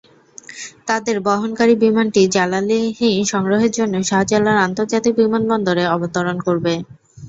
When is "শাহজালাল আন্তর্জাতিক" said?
4.09-5.13